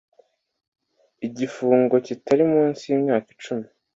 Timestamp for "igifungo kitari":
1.27-2.43